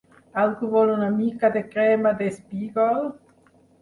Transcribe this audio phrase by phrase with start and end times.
[0.43, 3.07] Algú vol una mica de crema d'espígol?